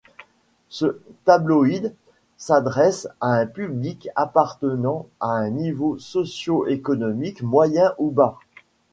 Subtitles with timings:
[0.69, 1.93] Ce tabloïd
[2.35, 8.39] s’adresse à un public appartenant à un niveau socioéconomique moyen ou bas.